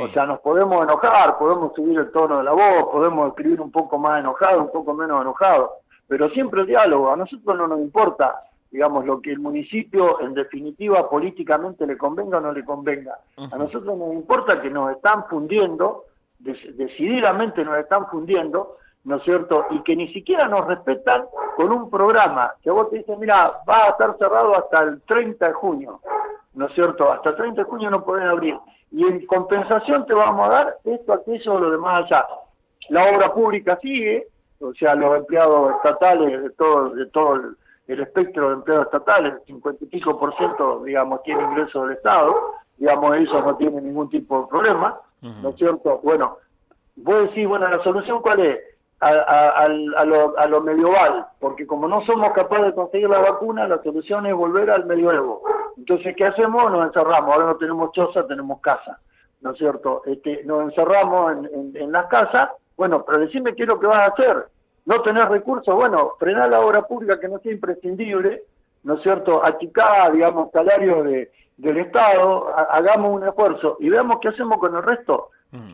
O 0.00 0.08
sea, 0.08 0.24
nos 0.26 0.40
podemos 0.40 0.82
enojar, 0.84 1.36
podemos 1.38 1.74
subir 1.74 1.98
el 1.98 2.10
tono 2.12 2.38
de 2.38 2.44
la 2.44 2.52
voz, 2.52 2.88
podemos 2.90 3.28
escribir 3.28 3.60
un 3.60 3.70
poco 3.70 3.98
más 3.98 4.20
enojado, 4.20 4.62
un 4.62 4.72
poco 4.72 4.94
menos 4.94 5.20
enojado, 5.20 5.72
pero 6.08 6.30
siempre 6.30 6.62
el 6.62 6.66
diálogo. 6.68 7.10
A 7.10 7.16
nosotros 7.16 7.56
no 7.58 7.66
nos 7.66 7.80
importa 7.80 8.42
digamos, 8.72 9.04
lo 9.04 9.20
que 9.20 9.30
el 9.30 9.38
municipio 9.38 10.20
en 10.22 10.32
definitiva 10.32 11.08
políticamente 11.08 11.86
le 11.86 11.98
convenga 11.98 12.38
o 12.38 12.40
no 12.40 12.52
le 12.52 12.64
convenga. 12.64 13.18
A 13.36 13.58
nosotros 13.58 13.98
nos 13.98 14.14
importa 14.14 14.62
que 14.62 14.70
nos 14.70 14.90
están 14.92 15.26
fundiendo, 15.28 16.06
decididamente 16.38 17.64
nos 17.66 17.76
están 17.78 18.08
fundiendo, 18.08 18.78
¿no 19.04 19.16
es 19.16 19.22
cierto? 19.24 19.66
Y 19.70 19.82
que 19.82 19.96
ni 19.96 20.12
siquiera 20.12 20.48
nos 20.48 20.66
respetan 20.66 21.24
con 21.56 21.72
un 21.72 21.90
programa 21.90 22.54
que 22.62 22.70
vos 22.70 22.90
te 22.90 22.98
dicen, 22.98 23.18
mira, 23.18 23.62
va 23.68 23.86
a 23.86 23.90
estar 23.90 24.16
cerrado 24.18 24.56
hasta 24.56 24.82
el 24.82 25.02
30 25.02 25.48
de 25.48 25.52
junio, 25.54 26.00
¿no 26.54 26.66
es 26.66 26.74
cierto? 26.74 27.10
Hasta 27.12 27.30
el 27.30 27.36
30 27.36 27.62
de 27.62 27.68
junio 27.68 27.90
no 27.90 28.04
pueden 28.04 28.28
abrir. 28.28 28.56
Y 28.90 29.04
en 29.06 29.26
compensación 29.26 30.06
te 30.06 30.14
vamos 30.14 30.48
a 30.48 30.52
dar 30.52 30.76
esto, 30.84 31.12
aquello, 31.12 31.58
lo 31.58 31.70
demás 31.70 32.04
allá. 32.04 32.26
La 32.90 33.04
obra 33.04 33.32
pública 33.32 33.78
sigue, 33.80 34.28
o 34.60 34.72
sea, 34.74 34.94
los 34.94 35.16
empleados 35.16 35.74
estatales 35.76 36.42
de 36.42 36.50
todo, 36.50 36.90
de 36.90 37.06
todo 37.06 37.34
el 37.34 37.56
el 37.92 38.00
espectro 38.00 38.48
de 38.48 38.54
empleados 38.54 38.86
estatales, 38.86 39.34
el 39.34 39.46
50 39.46 39.84
y 39.84 39.88
pico 39.88 40.18
por 40.18 40.36
ciento, 40.36 40.82
digamos, 40.84 41.22
tiene 41.22 41.42
ingresos 41.42 41.88
del 41.88 41.96
Estado, 41.96 42.34
digamos, 42.78 43.16
eso 43.16 43.40
no 43.42 43.56
tiene 43.56 43.80
ningún 43.80 44.08
tipo 44.08 44.42
de 44.42 44.46
problema, 44.48 44.98
¿no 45.20 45.50
es 45.50 45.56
cierto? 45.56 46.00
Bueno, 46.02 46.38
vos 46.96 47.22
decís, 47.22 47.46
bueno, 47.46 47.68
la 47.68 47.82
solución 47.82 48.20
cuál 48.22 48.40
es? 48.40 48.58
A, 49.04 49.08
a, 49.08 49.64
a, 49.64 50.04
lo, 50.04 50.38
a 50.38 50.46
lo 50.46 50.60
medieval, 50.60 51.26
porque 51.40 51.66
como 51.66 51.88
no 51.88 52.06
somos 52.06 52.32
capaces 52.34 52.66
de 52.66 52.74
conseguir 52.74 53.10
la 53.10 53.18
vacuna, 53.18 53.66
la 53.66 53.82
solución 53.82 54.26
es 54.26 54.34
volver 54.34 54.70
al 54.70 54.86
medioevo. 54.86 55.42
Entonces, 55.76 56.14
¿qué 56.16 56.24
hacemos? 56.24 56.70
Nos 56.70 56.86
encerramos, 56.86 57.34
ahora 57.34 57.46
no 57.46 57.56
tenemos 57.56 57.90
choza, 57.90 58.28
tenemos 58.28 58.60
casa, 58.60 59.00
¿no 59.40 59.50
es 59.50 59.58
cierto? 59.58 60.02
Este, 60.06 60.44
nos 60.44 60.62
encerramos 60.62 61.32
en, 61.32 61.72
en, 61.74 61.90
las 61.90 62.06
casas, 62.06 62.50
bueno, 62.76 63.04
pero 63.04 63.18
decime 63.18 63.56
qué 63.56 63.64
es 63.64 63.68
lo 63.68 63.80
que 63.80 63.88
vas 63.88 64.06
a 64.06 64.12
hacer 64.12 64.46
no 64.84 65.02
tener 65.02 65.28
recursos, 65.28 65.74
bueno, 65.74 66.12
frenar 66.18 66.50
la 66.50 66.60
obra 66.60 66.82
pública 66.82 67.20
que 67.20 67.28
no 67.28 67.38
sea 67.38 67.52
imprescindible, 67.52 68.44
¿no 68.84 68.94
es 68.94 69.02
cierto? 69.02 69.44
Achicar, 69.44 70.12
digamos, 70.12 70.50
salarios 70.50 71.04
de, 71.04 71.30
del 71.56 71.78
Estado, 71.78 72.48
hagamos 72.56 73.12
un 73.20 73.28
esfuerzo 73.28 73.76
y 73.80 73.88
veamos 73.88 74.18
qué 74.20 74.28
hacemos 74.28 74.58
con 74.58 74.74
el 74.74 74.82
resto. 74.82 75.30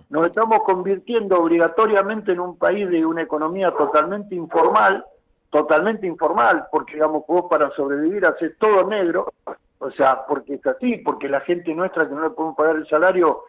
Nos 0.09 0.27
estamos 0.27 0.59
convirtiendo 0.65 1.41
obligatoriamente 1.41 2.33
en 2.33 2.41
un 2.41 2.59
país 2.59 2.89
de 2.91 3.07
una 3.07 3.23
economía 3.23 3.71
totalmente 3.71 4.35
informal, 4.35 5.05
totalmente 5.51 6.07
informal, 6.07 6.67
porque 6.73 6.95
digamos, 6.95 7.25
vos 7.29 7.45
para 7.49 7.71
sobrevivir 7.71 8.27
haces 8.27 8.59
todo 8.59 8.89
negro, 8.89 9.33
o 9.79 9.91
sea, 9.93 10.27
porque 10.27 10.55
es 10.55 10.67
así, 10.67 10.97
porque 10.97 11.29
la 11.29 11.41
gente 11.41 11.73
nuestra 11.75 12.09
que 12.09 12.15
no 12.15 12.23
le 12.23 12.31
podemos 12.31 12.57
pagar 12.57 12.77
el 12.77 12.89
salario, 12.89 13.45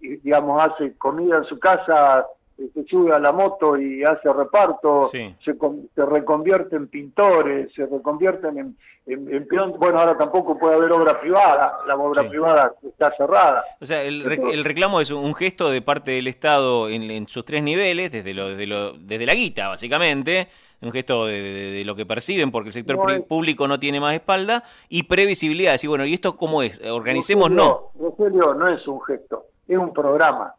digamos, 0.00 0.62
hace 0.62 0.96
comida 0.96 1.36
en 1.36 1.44
su 1.44 1.58
casa, 1.58 2.26
se 2.56 2.84
sube 2.84 3.12
a 3.12 3.18
la 3.18 3.32
moto 3.32 3.76
y 3.76 4.04
hace 4.04 4.32
reparto, 4.32 5.02
se, 5.02 5.34
se, 5.44 6.06
reconvierte 6.06 6.76
en 6.76 6.88
pintores, 6.88 7.72
se 7.74 7.86
reconvierten 7.86 8.58
en, 8.58 8.76
en, 9.06 9.48
bueno, 9.78 10.00
ahora 10.00 10.16
tampoco 10.16 10.56
puede 10.58 10.76
haber 10.76 10.92
obra 10.92 11.20
privada, 11.20 11.78
la 11.86 11.96
obra 11.96 12.28
privada 12.28 12.74
está 12.86 13.12
cerrada. 13.16 13.64
O 13.80 13.84
sea, 13.84 14.02
el, 14.02 14.22
el, 14.22 14.64
reclamo 14.64 15.00
es 15.00 15.10
un 15.10 15.34
gesto 15.34 15.68
de 15.70 15.82
parte 15.82 16.12
del 16.12 16.28
Estado 16.28 16.88
en, 16.88 17.28
sus 17.28 17.44
tres 17.44 17.62
niveles, 17.62 18.12
desde, 18.12 18.34
lo, 18.34 18.48
desde, 18.48 18.66
lo, 18.66 18.92
desde 18.92 19.26
la 19.26 19.34
guita, 19.34 19.68
básicamente, 19.68 20.48
un 20.80 20.92
gesto 20.92 21.26
de, 21.26 21.82
lo 21.84 21.96
que 21.96 22.06
perciben, 22.06 22.52
porque 22.52 22.68
el 22.68 22.72
sector 22.72 23.26
público 23.26 23.66
no 23.66 23.80
tiene 23.80 24.00
más 24.00 24.14
espalda, 24.14 24.62
y 24.88 25.04
previsibilidad, 25.04 25.72
decir, 25.72 25.88
bueno, 25.88 26.06
¿y 26.06 26.14
esto 26.14 26.36
cómo 26.36 26.62
es? 26.62 26.80
Organicemos, 26.88 27.50
no. 27.50 27.90
Rogelio, 27.98 28.54
no 28.54 28.68
es 28.68 28.86
un 28.86 29.02
gesto, 29.02 29.46
es 29.66 29.76
un 29.76 29.92
programa 29.92 30.54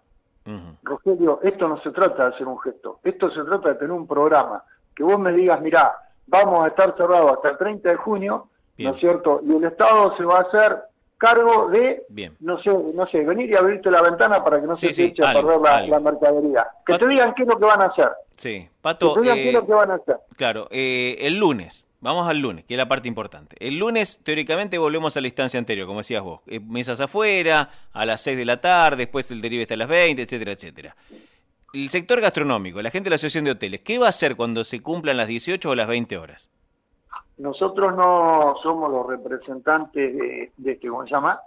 Rogelio, 0.83 1.39
esto 1.41 1.67
no 1.67 1.81
se 1.81 1.91
trata 1.91 2.29
de 2.29 2.35
hacer 2.35 2.47
un 2.47 2.59
gesto, 2.59 2.99
esto 3.03 3.31
se 3.31 3.43
trata 3.43 3.69
de 3.69 3.75
tener 3.75 3.91
un 3.91 4.07
programa, 4.07 4.63
que 4.95 5.03
vos 5.03 5.19
me 5.19 5.31
digas, 5.31 5.59
mirá, 5.61 5.95
vamos 6.27 6.65
a 6.65 6.67
estar 6.69 6.95
cerrados 6.95 7.33
hasta 7.33 7.49
el 7.49 7.57
30 7.57 7.89
de 7.89 7.95
junio, 7.95 8.49
¿no 8.77 8.91
es 8.91 8.99
cierto? 8.99 9.41
Y 9.43 9.55
el 9.55 9.63
Estado 9.63 10.15
se 10.17 10.23
va 10.23 10.37
a 10.37 10.41
hacer 10.41 10.83
cargo 11.17 11.69
de, 11.69 12.03
no 12.41 12.61
sé, 12.61 12.69
no 12.69 13.07
sé, 13.07 13.23
venir 13.23 13.49
y 13.49 13.55
abrirte 13.55 13.89
la 13.89 14.01
ventana 14.01 14.43
para 14.43 14.59
que 14.59 14.67
no 14.67 14.75
se 14.75 14.89
eche 14.89 15.25
a 15.25 15.33
perder 15.33 15.59
la, 15.89 15.99
mercadería. 15.99 16.67
Que 16.85 16.97
te 16.97 17.07
digan 17.07 17.33
qué 17.33 17.43
es 17.43 17.47
lo 17.47 17.57
que 17.57 17.65
van 17.65 17.81
a 17.81 17.87
hacer. 17.87 18.11
Sí, 18.35 18.67
Pato. 18.81 19.15
Que 19.15 19.21
te 19.21 19.21
digan 19.21 19.37
qué 19.37 19.47
es 19.47 19.53
lo 19.53 19.61
eh, 19.61 19.65
que 19.65 19.73
van 19.73 19.91
a 19.91 19.95
hacer. 19.95 20.17
Claro, 20.37 20.67
eh, 20.71 21.17
el 21.21 21.39
lunes, 21.39 21.85
Vamos 22.05 22.29
al 22.29 22.37
lunes, 22.37 22.63
que 22.65 22.75
es 22.75 22.77
la 22.77 22.87
parte 22.87 23.07
importante. 23.07 23.55
El 23.59 23.79
lunes, 23.79 24.21
teóricamente, 24.23 24.77
volvemos 24.77 25.17
a 25.17 25.21
la 25.21 25.27
instancia 25.27 25.57
anterior, 25.57 25.87
como 25.87 26.01
decías 26.01 26.21
vos. 26.21 26.41
Eh, 26.45 26.59
mesas 26.59 27.01
afuera, 27.01 27.67
a 27.91 28.05
las 28.05 28.21
6 28.21 28.37
de 28.37 28.45
la 28.45 28.61
tarde, 28.61 28.97
después 28.97 29.31
el 29.31 29.41
derive 29.41 29.63
está 29.63 29.73
a 29.73 29.77
las 29.77 29.87
20, 29.87 30.21
etcétera, 30.21 30.51
etcétera. 30.51 30.95
El 31.73 31.89
sector 31.89 32.21
gastronómico, 32.21 32.79
la 32.83 32.91
gente 32.91 33.05
de 33.05 33.09
la 33.09 33.15
Asociación 33.15 33.45
de 33.45 33.51
Hoteles, 33.51 33.79
¿qué 33.79 33.97
va 33.97 34.05
a 34.05 34.09
hacer 34.09 34.35
cuando 34.35 34.63
se 34.63 34.83
cumplan 34.83 35.17
las 35.17 35.27
18 35.27 35.67
o 35.67 35.73
las 35.73 35.87
20 35.87 36.15
horas? 36.19 36.51
Nosotros 37.39 37.95
no 37.95 38.53
somos 38.61 38.91
los 38.91 39.07
representantes 39.07 40.15
de, 40.15 40.51
de 40.57 40.79
¿cómo 40.87 41.05
se 41.05 41.09
llama? 41.09 41.39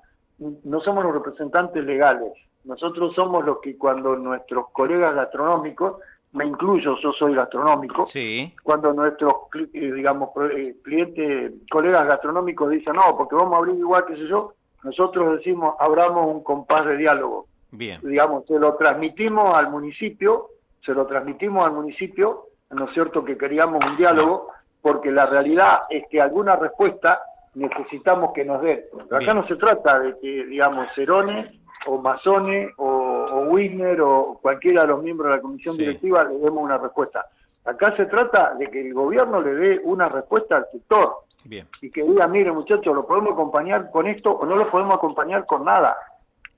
No 0.65 0.81
somos 0.81 1.05
los 1.05 1.15
representantes 1.15 1.85
legales. 1.85 2.33
Nosotros 2.65 3.15
somos 3.15 3.45
los 3.45 3.61
que 3.61 3.79
cuando 3.79 4.17
nuestros 4.17 4.71
colegas 4.73 5.15
gastronómicos 5.15 6.03
me 6.33 6.47
incluyo, 6.47 6.97
yo 7.03 7.13
soy 7.13 7.35
gastronómico, 7.35 8.05
sí. 8.07 8.55
cuando 8.63 8.93
nuestros, 8.93 9.35
eh, 9.73 9.93
digamos, 9.93 10.31
eh, 10.55 10.77
clientes, 10.83 11.53
colegas 11.71 12.07
gastronómicos 12.07 12.71
dicen, 12.71 12.95
no, 12.95 13.17
porque 13.17 13.35
vamos 13.35 13.55
a 13.55 13.59
abrir 13.59 13.77
igual, 13.77 14.05
que 14.07 14.17
sé 14.17 14.29
yo, 14.29 14.53
nosotros 14.83 15.39
decimos, 15.39 15.75
abramos 15.79 16.27
un 16.27 16.43
compás 16.43 16.87
de 16.87 16.97
diálogo. 16.97 17.47
Bien. 17.71 18.01
Digamos, 18.03 18.47
se 18.47 18.59
lo 18.59 18.75
transmitimos 18.77 19.57
al 19.57 19.71
municipio, 19.71 20.49
se 20.85 20.93
lo 20.93 21.07
transmitimos 21.07 21.67
al 21.67 21.73
municipio, 21.73 22.45
¿no 22.71 22.87
es 22.87 22.95
cierto 22.95 23.25
que 23.25 23.37
queríamos 23.37 23.85
un 23.85 23.97
diálogo? 23.97 24.49
Porque 24.81 25.11
la 25.11 25.27
realidad 25.27 25.81
es 25.91 26.05
que 26.09 26.21
alguna 26.21 26.57
respuesta 26.57 27.21
necesitamos 27.55 28.33
que 28.33 28.45
nos 28.45 28.63
den. 28.63 28.85
Acá 29.11 29.35
no 29.35 29.47
se 29.47 29.57
trata 29.57 29.99
de 29.99 30.19
que, 30.21 30.47
digamos, 30.47 30.87
Cerone 30.95 31.61
o 31.87 31.99
Masone 31.99 32.71
o, 32.77 33.08
o 33.31 33.41
Wisner 33.51 34.01
o 34.01 34.39
cualquiera 34.41 34.83
de 34.83 34.89
los 34.89 35.03
miembros 35.03 35.31
de 35.31 35.37
la 35.37 35.43
comisión 35.43 35.77
directiva 35.77 36.25
le 36.25 36.39
demos 36.39 36.63
una 36.63 36.79
respuesta. 36.79 37.27
Acá 37.65 37.95
se 37.97 38.07
trata 38.07 38.55
de 38.55 38.71
que 38.71 38.81
el 38.81 38.95
gobierno 38.95 39.41
le 39.41 39.55
dé 39.55 39.81
una 39.85 40.09
respuesta 40.09 40.57
al 40.57 40.67
sector. 40.73 41.17
Bien. 41.45 41.67
Y 41.83 41.91
que 41.91 42.03
diga, 42.03 42.27
mire 42.27 42.51
muchachos, 42.53 42.95
lo 42.95 43.07
podemos 43.07 43.33
acompañar 43.33 43.91
con 43.91 44.07
esto 44.07 44.33
o 44.33 44.47
no 44.47 44.57
lo 44.57 44.71
podemos 44.71 44.95
acompañar 44.95 45.47
con 45.47 45.65
nada. 45.65 45.97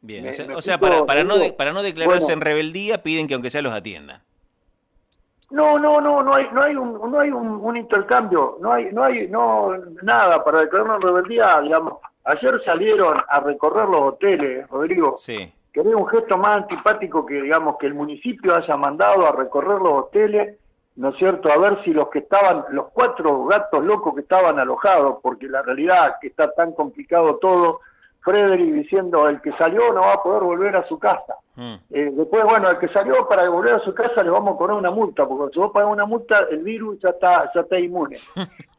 Bien, 0.03 0.27
o 0.55 0.63
sea, 0.63 0.79
para, 0.79 1.05
para, 1.05 1.25
no 1.25 1.35
para 1.59 1.73
no 1.73 1.83
declararse 1.83 2.33
en 2.33 2.41
rebeldía, 2.41 3.03
piden 3.03 3.27
que 3.27 3.35
aunque 3.35 3.51
sea 3.51 3.61
los 3.61 3.73
atiendan. 3.73 4.23
No, 5.51 5.79
no, 5.79 6.01
no, 6.01 6.23
no 6.23 6.35
hay, 6.35 6.47
no 6.53 6.63
hay 6.63 6.77
un, 6.77 7.11
no 7.11 7.19
hay 7.19 7.31
un, 7.31 7.77
intercambio, 7.77 8.57
no 8.61 8.73
hay, 8.73 8.93
no 8.93 9.05
hay, 9.05 9.27
no 9.27 9.73
nada 10.03 10.43
para 10.45 10.61
declararnos 10.61 11.03
en 11.03 11.09
rebeldía, 11.09 11.61
digamos. 11.61 11.95
Ayer 12.25 12.63
salieron 12.65 13.17
a 13.29 13.41
recorrer 13.41 13.89
los 13.89 14.15
hoteles, 14.15 14.69
Rodrigo. 14.69 15.17
Sí. 15.17 15.53
Que 15.73 15.81
un 15.81 16.07
gesto 16.09 16.37
más 16.37 16.63
antipático 16.63 17.25
que, 17.25 17.43
digamos, 17.43 17.77
que 17.79 17.87
el 17.87 17.95
municipio 17.95 18.55
haya 18.55 18.77
mandado 18.77 19.27
a 19.27 19.33
recorrer 19.33 19.81
los 19.81 20.05
hoteles, 20.05 20.59
¿no 20.97 21.11
es 21.11 21.17
cierto? 21.17 21.51
A 21.51 21.59
ver 21.59 21.83
si 21.85 21.93
los 21.93 22.09
que 22.09 22.21
estaban, 22.21 22.65
los 22.71 22.89
cuatro 22.93 23.45
gatos 23.45 23.85
locos 23.85 24.15
que 24.15 24.23
estaban 24.23 24.59
alojados, 24.59 25.19
porque 25.23 25.49
la 25.49 25.63
realidad 25.63 26.17
que 26.21 26.29
está 26.29 26.53
tan 26.53 26.73
complicado 26.73 27.37
todo, 27.37 27.81
Frederick 28.23 28.75
diciendo 28.75 29.29
el 29.29 29.41
que 29.41 29.53
salió 29.53 29.93
no 29.93 30.03
va 30.03 30.15
a 30.15 30.23
poder 30.23 30.43
volver 30.43 30.77
a 30.77 30.87
su 30.89 30.99
casa. 30.99 31.37
Mm. 31.57 31.75
Eh, 31.91 32.11
después, 32.13 32.45
bueno, 32.45 32.69
el 32.69 32.79
que 32.79 32.89
salió 32.89 33.27
para 33.29 33.49
volver 33.49 33.75
a 33.75 33.85
su 33.85 33.95
casa 33.95 34.23
le 34.23 34.31
vamos 34.31 34.55
a 34.55 34.59
poner 34.59 34.77
una 34.77 34.91
multa, 34.91 35.27
porque 35.27 35.55
si 35.55 35.61
vos 35.61 35.73
pagas 35.73 35.91
una 35.91 36.05
multa, 36.05 36.47
el 36.51 36.63
virus 36.63 36.99
ya 37.01 37.11
está, 37.11 37.51
ya 37.55 37.61
está 37.63 37.79
inmune. 37.79 38.19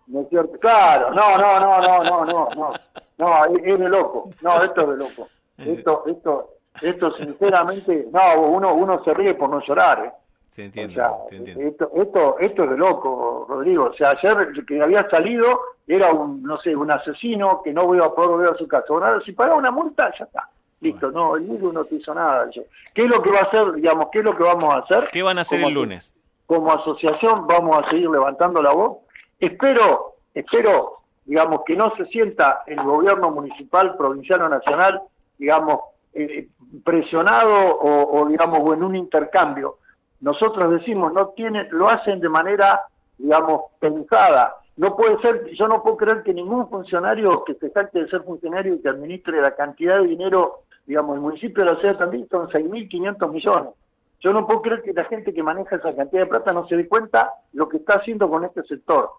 ¿No 0.07 0.21
es 0.21 0.29
cierto? 0.29 0.60
Claro, 0.60 1.12
no, 1.12 1.38
no, 1.38 1.60
no, 1.60 1.79
no, 1.79 2.03
no, 2.03 2.25
no, 2.25 2.50
no, 2.55 2.74
no, 3.17 3.45
es, 3.45 3.79
de 3.79 3.89
loco, 3.89 4.29
no, 4.41 4.62
esto 4.62 4.81
es 4.81 4.88
de 4.89 4.98
loco. 4.98 5.27
Esto, 5.57 6.03
esto, 6.07 6.50
esto 6.82 7.12
sinceramente, 7.12 8.08
no, 8.12 8.42
uno, 8.42 8.74
uno 8.74 9.04
se 9.04 9.13
ríe 9.13 9.34
por 9.34 9.50
no 9.50 9.62
llorar, 9.62 10.06
¿eh? 10.06 10.12
Te 10.56 10.66
entiendo, 10.66 11.28
entiendo. 11.32 11.63
Esto, 11.63 11.92
esto, 11.96 12.40
esto 12.40 12.63
es 12.66 12.70
de 12.72 12.78
loco, 12.78 13.46
Rodrigo. 13.48 13.86
O 13.86 13.94
sea, 13.94 14.10
ayer 14.10 14.66
que 14.66 14.82
había 14.82 15.10
salido 15.10 15.62
era 15.88 16.12
un, 16.12 16.44
no 16.44 16.60
sé, 16.60 16.75
un 16.75 16.92
asesino 16.92 17.62
que 17.63 17.72
no 17.72 17.96
iba 17.96 18.06
a 18.06 18.13
poder 18.13 18.32
volver 18.32 18.50
a 18.51 18.58
su 18.58 18.68
casa. 18.68 18.86
Bueno, 18.90 19.22
si 19.22 19.32
paga 19.32 19.56
una 19.56 19.72
multa, 19.72 20.12
ya 20.18 20.25
está. 20.25 20.50
Listo, 20.82 21.12
no, 21.12 21.38
el 21.38 21.44
virus 21.44 21.74
no 21.74 21.86
te 21.86 21.96
hizo 21.96 22.13
nada. 22.13 22.50
¿Qué 22.94 23.04
es 23.04 23.10
lo 23.10 23.22
que 23.22 23.30
va 23.30 23.40
a 23.40 23.44
hacer, 23.44 23.74
digamos, 23.74 24.10
qué 24.12 24.20
es 24.20 24.25
lo 24.25 24.36
que 24.36 24.44
vamos 24.44 24.74
a 24.74 24.80
hacer? 24.80 25.10
¿Qué 25.12 25.24
van 25.24 25.38
a 25.38 25.42
hacer 25.42 25.62
el 25.62 25.74
lunes? 25.74 26.16
Como 26.48 26.72
asociación 26.72 27.48
vamos 27.48 27.78
a 27.78 27.90
seguir 27.90 28.10
levantando 28.10 28.62
la 28.62 28.74
voz. 28.74 28.98
Espero, 29.40 30.16
espero, 30.34 30.98
digamos, 31.24 31.62
que 31.66 31.75
no 31.75 31.96
se 31.96 32.06
sienta 32.08 32.63
el 32.66 32.82
gobierno 32.84 33.32
municipal, 33.32 33.96
provincial 33.96 34.42
o 34.42 34.50
nacional, 34.50 35.01
digamos, 35.38 35.80
eh, 36.13 36.48
presionado 36.84 37.53
o, 37.53 38.25
digamos, 38.27 38.60
o 38.62 38.74
en 38.74 38.84
un 38.84 38.96
intercambio 38.96 39.77
nosotros 40.22 40.72
decimos, 40.72 41.12
no 41.13 41.30
tienen, 41.30 41.68
lo 41.72 41.89
hacen 41.89 42.20
de 42.20 42.30
manera, 42.30 42.82
digamos, 43.18 43.63
pensada. 43.80 44.56
No 44.77 44.96
puede 44.96 45.20
ser, 45.20 45.50
yo 45.53 45.68
no 45.68 45.84
puedo 45.84 45.98
creer 45.98 46.24
que 46.24 46.34
ningún 46.34 46.70
funcionario 46.70 47.44
que 47.44 47.56
se 47.56 47.72
salte 47.72 48.00
de 48.00 48.10
ser 48.10 48.24
funcionario 48.24 48.75
y 48.75 48.82
que 48.82 48.89
administre 48.89 49.41
la 49.41 49.56
cantidad 49.56 50.00
de 50.00 50.08
dinero, 50.08 50.62
digamos, 50.86 51.15
el 51.15 51.22
municipio 51.22 51.63
de 51.63 51.74
la 51.74 51.80
ciudad 51.80 51.98
también 51.98 52.27
son 52.30 52.48
6.500 52.50 53.32
millones. 53.32 53.74
Yo 54.20 54.32
no 54.32 54.46
puedo 54.46 54.62
creer 54.62 54.84
que 54.84 54.94
la 54.94 55.06
gente 55.06 55.34
que 55.34 55.41
maneja 55.41 55.75
esa 55.75 55.96
cantidad 55.96 56.22
de 56.22 56.30
plata 56.30 56.53
no 56.53 56.68
se 56.68 56.77
dé 56.77 56.88
cuenta 56.88 57.34
lo 57.53 57.68
que 57.68 57.77
está 57.77 57.96
haciendo 57.96 58.30
con 58.30 58.46
este 58.46 58.62
sector. 58.63 59.10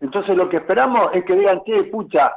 Entonces 0.00 0.36
lo 0.36 0.48
que 0.48 0.56
esperamos 0.56 1.06
es 1.12 1.24
que 1.24 1.36
digan, 1.36 1.62
¿qué 1.64 1.84
pucha? 1.84 2.32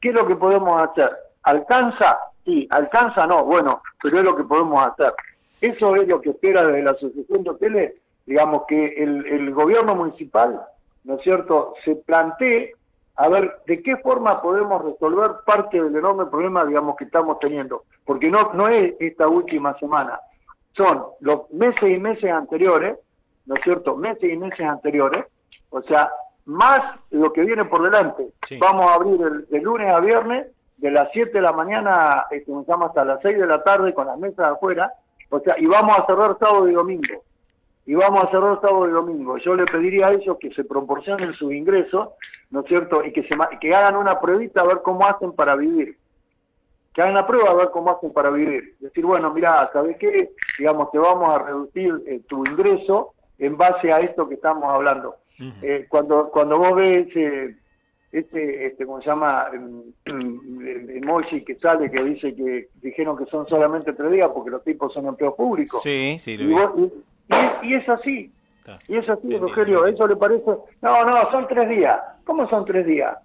¿Qué 0.00 0.10
es 0.10 0.14
lo 0.14 0.26
que 0.26 0.36
podemos 0.36 0.76
hacer? 0.76 1.10
¿Alcanza? 1.42 2.16
Sí, 2.44 2.66
alcanza 2.70 3.26
no, 3.26 3.44
bueno, 3.44 3.82
pero 4.02 4.18
es 4.18 4.24
lo 4.24 4.36
que 4.36 4.44
podemos 4.44 4.82
hacer. 4.82 5.12
Eso 5.60 5.96
es 5.96 6.06
lo 6.06 6.20
que 6.20 6.30
espera 6.30 6.62
desde 6.62 6.82
la 6.82 6.90
Asociación 6.90 7.42
de 7.42 7.50
Hoteles, 7.50 7.94
digamos 8.26 8.64
que 8.68 9.02
el, 9.02 9.52
gobierno 9.54 9.94
municipal, 9.94 10.60
¿no 11.04 11.14
es 11.14 11.22
cierto?, 11.22 11.74
se 11.84 11.96
plantee 11.96 12.74
a 13.16 13.28
ver 13.28 13.60
de 13.66 13.82
qué 13.82 13.96
forma 13.98 14.42
podemos 14.42 14.84
resolver 14.84 15.36
parte 15.46 15.80
del 15.80 15.96
enorme 15.96 16.26
problema, 16.26 16.64
digamos, 16.64 16.96
que 16.96 17.04
estamos 17.04 17.38
teniendo. 17.38 17.84
Porque 18.04 18.30
no, 18.30 18.52
no 18.52 18.68
es 18.68 18.94
esta 18.98 19.28
última 19.28 19.78
semana, 19.78 20.18
son 20.76 21.04
los 21.20 21.50
meses 21.50 21.90
y 21.90 21.98
meses 21.98 22.30
anteriores, 22.30 22.98
¿no 23.46 23.54
es 23.54 23.60
cierto?, 23.62 23.96
meses 23.96 24.30
y 24.30 24.36
meses 24.36 24.66
anteriores, 24.66 25.24
o 25.70 25.80
sea, 25.82 26.10
más 26.46 26.80
lo 27.10 27.32
que 27.32 27.42
viene 27.42 27.64
por 27.64 27.82
delante. 27.82 28.26
Vamos 28.58 28.90
a 28.90 28.94
abrir 28.94 29.20
el, 29.22 29.46
de 29.48 29.60
lunes 29.60 29.90
a 29.90 30.00
viernes, 30.00 30.48
de 30.76 30.90
las 30.90 31.08
7 31.12 31.32
de 31.32 31.40
la 31.40 31.52
mañana, 31.52 32.26
eh, 32.30 32.42
comenzamos 32.44 32.88
hasta 32.88 33.04
las 33.04 33.20
6 33.22 33.38
de 33.38 33.46
la 33.46 33.62
tarde 33.62 33.94
con 33.94 34.06
las 34.06 34.18
mesas 34.18 34.52
afuera, 34.52 34.92
o 35.30 35.40
sea, 35.40 35.58
y 35.58 35.66
vamos 35.66 35.96
a 35.98 36.06
cerrar 36.06 36.36
sábado 36.38 36.68
y 36.68 36.72
domingo. 36.72 37.22
Y 37.86 37.94
vamos 37.94 38.22
a 38.22 38.30
cerrar 38.30 38.60
sábado 38.60 38.88
y 38.88 38.92
domingo. 38.92 39.36
Yo 39.38 39.54
le 39.54 39.66
pediría 39.66 40.06
a 40.06 40.12
ellos 40.12 40.38
que 40.40 40.52
se 40.54 40.64
proporcionen 40.64 41.34
su 41.34 41.52
ingreso, 41.52 42.14
¿no 42.50 42.60
es 42.60 42.66
cierto? 42.66 43.04
Y 43.04 43.12
que, 43.12 43.22
se, 43.22 43.30
que 43.60 43.74
hagan 43.74 43.96
una 43.96 44.20
pruebita 44.20 44.62
a 44.62 44.66
ver 44.66 44.80
cómo 44.82 45.06
hacen 45.06 45.32
para 45.32 45.54
vivir. 45.54 45.98
Que 46.94 47.02
hagan 47.02 47.14
la 47.14 47.26
prueba 47.26 47.50
a 47.50 47.54
ver 47.54 47.70
cómo 47.72 47.90
hacen 47.90 48.12
para 48.12 48.30
vivir. 48.30 48.76
Decir, 48.80 49.04
bueno, 49.04 49.32
mira, 49.34 49.68
¿sabes 49.72 49.96
qué? 49.98 50.30
Digamos, 50.58 50.90
te 50.92 50.98
vamos 50.98 51.34
a 51.34 51.44
reducir 51.44 52.02
eh, 52.06 52.20
tu 52.26 52.44
ingreso 52.48 53.14
en 53.38 53.56
base 53.56 53.92
a 53.92 53.96
esto 53.96 54.28
que 54.28 54.34
estamos 54.34 54.64
hablando. 54.72 55.16
Eh, 55.62 55.86
cuando, 55.88 56.30
cuando 56.30 56.58
vos 56.58 56.76
ves 56.76 57.08
eh, 57.16 57.56
este, 58.14 58.66
este, 58.66 58.86
¿cómo 58.86 59.00
se 59.00 59.08
llama? 59.08 59.46
El 60.04 60.90
emoji 61.02 61.44
que 61.44 61.56
sale 61.56 61.90
que 61.90 62.00
dice 62.04 62.32
que 62.32 62.68
dijeron 62.80 63.16
que 63.16 63.26
son 63.26 63.48
solamente 63.48 63.92
tres 63.92 64.12
días 64.12 64.30
porque 64.32 64.50
los 64.50 64.62
tipos 64.62 64.92
son 64.92 65.06
empleos 65.06 65.34
públicos. 65.34 65.82
Sí, 65.82 66.16
sí, 66.20 66.36
lo 66.36 66.76
y, 66.78 67.68
y, 67.68 67.74
es 67.74 67.88
así. 67.88 68.32
Y 68.86 68.96
es 68.96 69.08
así, 69.08 69.36
Rogelio, 69.36 69.84
¿eso 69.86 70.06
le 70.06 70.14
parece? 70.14 70.48
No, 70.80 71.04
no, 71.04 71.30
son 71.32 71.48
tres 71.48 71.68
días. 71.68 71.98
¿Cómo 72.24 72.48
son 72.48 72.64
tres 72.64 72.86
días? 72.86 73.18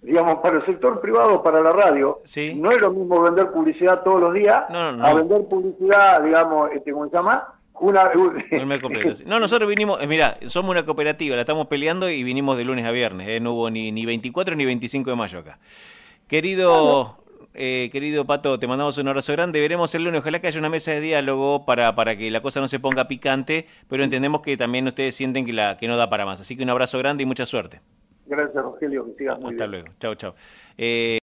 Digamos, 0.00 0.38
para 0.38 0.56
el 0.56 0.64
sector 0.64 1.02
privado, 1.02 1.42
para 1.42 1.60
la 1.60 1.74
radio, 1.74 2.20
sí. 2.24 2.54
no 2.54 2.70
es 2.70 2.80
lo 2.80 2.90
mismo 2.92 3.20
vender 3.20 3.50
publicidad 3.50 4.02
todos 4.02 4.22
los 4.22 4.32
días 4.32 4.64
a 4.70 5.14
vender 5.14 5.44
publicidad, 5.48 6.22
digamos, 6.22 6.70
este, 6.72 6.92
¿cómo 6.92 7.10
se 7.10 7.12
llama? 7.12 7.59
Una, 7.80 8.10
no, 9.24 9.40
nosotros 9.40 9.66
vinimos, 9.66 10.02
eh, 10.02 10.06
mira, 10.06 10.36
somos 10.48 10.70
una 10.70 10.84
cooperativa, 10.84 11.34
la 11.34 11.42
estamos 11.42 11.66
peleando 11.66 12.10
y 12.10 12.22
vinimos 12.22 12.58
de 12.58 12.64
lunes 12.64 12.84
a 12.84 12.90
viernes, 12.90 13.26
eh, 13.26 13.40
no 13.40 13.54
hubo 13.54 13.70
ni, 13.70 13.90
ni 13.90 14.04
24 14.04 14.54
ni 14.54 14.66
25 14.66 15.08
de 15.08 15.16
mayo 15.16 15.38
acá. 15.38 15.58
Querido, 16.28 17.16
eh, 17.54 17.88
querido 17.90 18.26
Pato, 18.26 18.58
te 18.58 18.66
mandamos 18.66 18.98
un 18.98 19.08
abrazo 19.08 19.32
grande, 19.32 19.60
veremos 19.60 19.94
el 19.94 20.04
lunes, 20.04 20.20
ojalá 20.20 20.40
que 20.40 20.48
haya 20.48 20.58
una 20.60 20.68
mesa 20.68 20.90
de 20.90 21.00
diálogo 21.00 21.64
para, 21.64 21.94
para 21.94 22.16
que 22.16 22.30
la 22.30 22.42
cosa 22.42 22.60
no 22.60 22.68
se 22.68 22.80
ponga 22.80 23.08
picante, 23.08 23.66
pero 23.88 24.04
entendemos 24.04 24.42
que 24.42 24.58
también 24.58 24.86
ustedes 24.86 25.14
sienten 25.14 25.46
que, 25.46 25.54
la, 25.54 25.78
que 25.78 25.88
no 25.88 25.96
da 25.96 26.10
para 26.10 26.26
más, 26.26 26.38
así 26.38 26.58
que 26.58 26.62
un 26.62 26.70
abrazo 26.70 26.98
grande 26.98 27.22
y 27.22 27.26
mucha 27.26 27.46
suerte. 27.46 27.80
Gracias 28.26 28.62
Rogelio, 28.62 29.06
que 29.06 29.14
sigas 29.14 29.40
muy 29.40 29.52
Hasta 29.52 29.66
luego, 29.66 29.88
chao, 29.98 30.14
chao. 30.14 30.34
Eh, 30.78 31.18